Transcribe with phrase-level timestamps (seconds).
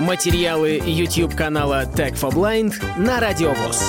[0.00, 3.80] Материалы YouTube канала Tech for Blind на Радиовоз.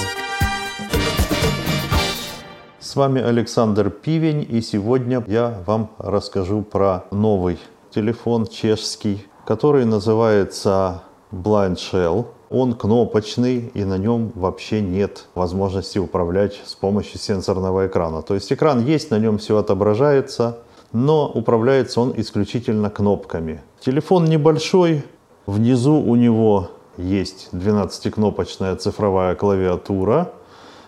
[2.80, 7.58] С вами Александр Пивень, и сегодня я вам расскажу про новый
[7.90, 12.28] телефон чешский, который называется Blind Shell.
[12.52, 18.22] Он кнопочный, и на нем вообще нет возможности управлять с помощью сенсорного экрана.
[18.22, 20.60] То есть экран есть, на нем все отображается,
[20.94, 23.62] но управляется он исключительно кнопками.
[23.80, 25.04] Телефон небольшой,
[25.46, 30.34] внизу у него есть 12-кнопочная цифровая клавиатура,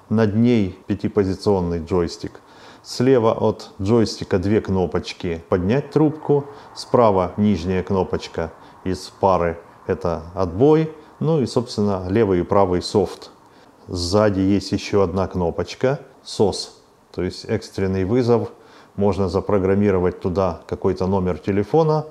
[0.10, 2.40] над ней пятипозиционный джойстик.
[2.84, 5.44] Слева от джойстика две кнопочки.
[5.50, 8.54] «Поднять трубку», справа нижняя кнопочка
[8.86, 9.60] из пары.
[9.88, 13.32] «Это отбой», ну и, собственно, левый и правый софт.
[13.88, 16.00] Сзади есть еще одна кнопочка.
[16.24, 16.70] «SOS»,
[17.12, 18.52] то есть экстренный вызов–
[18.98, 22.06] можно запрограммировать туда какой-то номер телефона,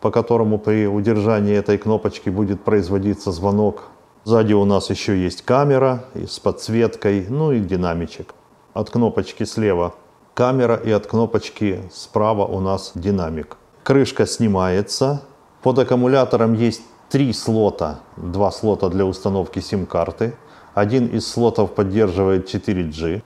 [0.00, 3.84] по которому при удержании этой кнопочки будет производиться звонок.
[4.24, 8.34] Сзади у нас еще есть камера с подсветкой, ну и динамичек.
[8.74, 9.94] От кнопочки слева
[10.34, 13.56] камера и от кнопочки справа у нас динамик.
[13.82, 15.22] Крышка снимается.
[15.62, 18.00] Под аккумулятором есть три слота.
[18.16, 20.34] Два слота для установки сим-карты.
[20.74, 23.22] Один из слотов поддерживает 4G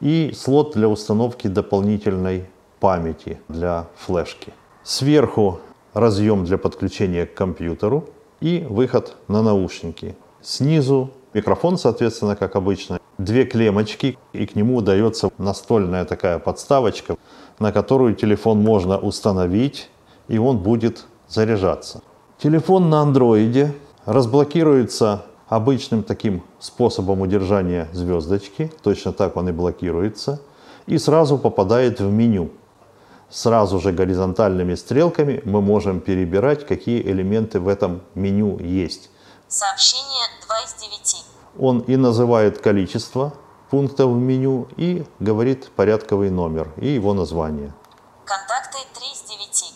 [0.00, 2.44] и слот для установки дополнительной
[2.78, 4.52] памяти для флешки.
[4.84, 5.58] Сверху
[5.94, 8.08] разъем для подключения к компьютеру
[8.40, 10.16] и выход на наушники.
[10.42, 17.16] Снизу микрофон, соответственно, как обычно, две клемочки, и к нему дается настольная такая подставочка,
[17.58, 19.88] на которую телефон можно установить,
[20.28, 22.02] и он будет заряжаться.
[22.38, 23.72] Телефон на андроиде
[24.04, 30.40] разблокируется обычным таким способом удержания звездочки, точно так он и блокируется,
[30.86, 32.50] и сразу попадает в меню.
[33.30, 39.10] Сразу же горизонтальными стрелками мы можем перебирать, какие элементы в этом меню есть.
[39.48, 41.24] Сообщение 2 из 9.
[41.58, 43.34] Он и называет количество
[43.70, 47.74] пунктов в меню, и говорит порядковый номер и его название.
[48.24, 49.74] Контакты 3 из 9.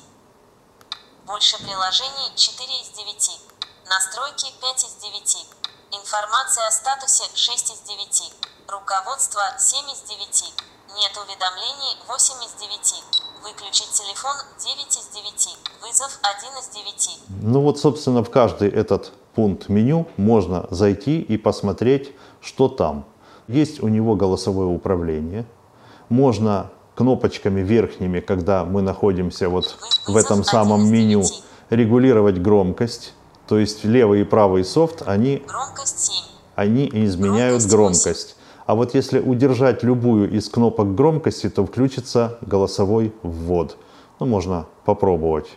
[1.27, 3.41] Больше приложений 4 из 9.
[3.89, 5.47] Настройки 5 из 9.
[5.91, 8.33] Информация о статусе 6 из 9.
[8.69, 10.53] Руководство 7 из 9.
[11.01, 13.05] Нет уведомлений 8 из 9.
[13.43, 15.57] Выключить телефон 9 из 9.
[15.81, 17.43] Вызов 1 из 9.
[17.43, 22.13] Ну вот, собственно, в каждый этот пункт меню можно зайти и посмотреть,
[22.43, 23.07] что там.
[23.47, 25.47] Есть у него голосовое управление.
[26.11, 31.25] Можно кнопочками верхними, когда мы находимся вот в этом самом меню,
[31.71, 33.15] регулировать громкость
[33.49, 36.15] то есть левый и правый софт, они, Громкость 7.
[36.55, 38.37] они изменяют Громкость громкость.
[38.67, 43.79] А вот если удержать любую из кнопок громкости, то включится голосовой ввод.
[44.21, 45.49] Ну, можно попробовать.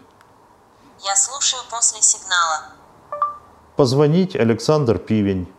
[1.03, 2.69] Я слушаю после сигнала.
[3.75, 5.51] Позвонить Александр Пивень.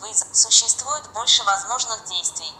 [0.00, 0.28] Вызов.
[0.32, 2.50] Существует больше возможных действий.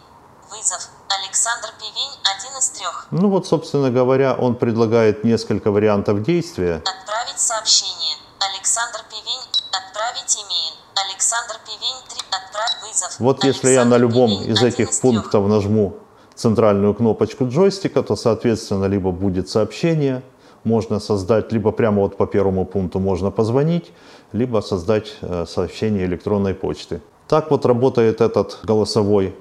[0.53, 0.91] Вызов.
[1.09, 3.07] Александр Пивень один из трех.
[3.11, 6.77] Ну вот, собственно говоря, он предлагает несколько вариантов действия.
[6.77, 8.17] Отправить сообщение.
[8.39, 9.41] Александр Пивень.
[9.73, 10.75] Отправить имейл.
[11.09, 12.19] Александр Пивень 3.
[12.31, 13.19] Отправь вызов.
[13.19, 15.01] Вот если я на Александр любом Пивень, из этих трех.
[15.01, 15.97] пунктов нажму
[16.35, 20.23] центральную кнопочку джойстика, то, соответственно, либо будет сообщение,
[20.65, 23.91] можно создать, либо прямо вот по первому пункту можно позвонить,
[24.33, 27.01] либо создать э, сообщение электронной почты.
[27.27, 29.35] Так вот работает этот голосовой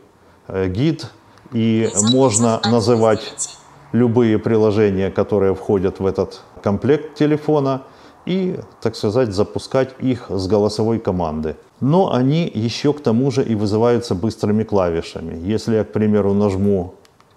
[0.67, 1.07] гид,
[1.51, 3.57] и можно из называть
[3.91, 7.81] любые приложения, которые входят в этот комплект телефона,
[8.25, 11.55] и, так сказать, запускать их с голосовой команды.
[11.79, 15.35] Но они еще к тому же и вызываются быстрыми клавишами.
[15.53, 16.93] Если я, к примеру, нажму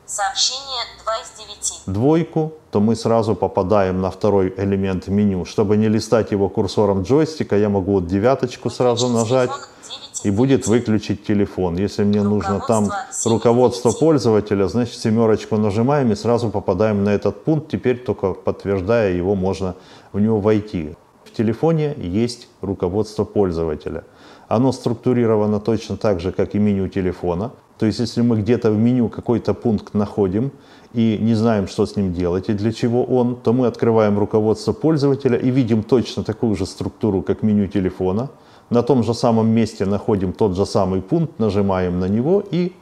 [0.06, 1.94] Сообщение 2 из 9.
[1.94, 5.46] двойку, то мы сразу попадаем на второй элемент меню.
[5.46, 10.13] Чтобы не листать его курсором джойстика, я могу вот девяточку сразу нажать телефон 9 из
[10.24, 10.68] и будет 9.
[10.68, 11.76] выключить телефон.
[11.76, 17.10] Если мне нужно там Руководство руководство 7 пользователя, значит семерочку нажимаем и сразу попадаем на
[17.10, 17.70] этот пункт.
[17.70, 19.74] Теперь только подтверждая его, можно
[20.12, 20.96] в него войти.
[21.24, 24.04] В телефоне есть руководство пользователя.
[24.48, 27.50] Оно структурировано точно так же, как и меню телефона.
[27.78, 30.52] То есть, если мы где-то в меню какой-то пункт находим
[30.92, 34.72] и не знаем, что с ним делать и для чего он, то мы открываем руководство
[34.72, 38.30] пользователя и видим точно такую же структуру, как меню телефона.
[38.70, 42.72] На том же самом месте находим тот же самый пункт, нажимаем на него, и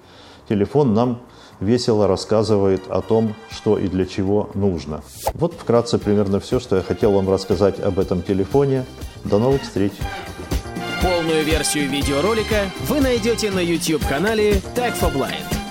[0.49, 1.21] телефон нам
[1.61, 5.03] весело рассказывает о том, что и для чего нужно.
[5.35, 8.85] Вот вкратце примерно все, что я хотел вам рассказать об этом телефоне.
[9.25, 9.93] До новых встреч!
[11.03, 15.62] Полную версию видеоролика вы найдете на YouTube-канале Tech for Blind.